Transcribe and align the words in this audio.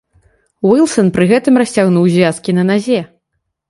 Уілсан 0.69 1.13
пры 1.19 1.29
гэтым 1.33 1.61
расцягнуў 1.65 2.11
звязкі 2.17 2.51
на 2.63 2.69
назе. 2.75 2.99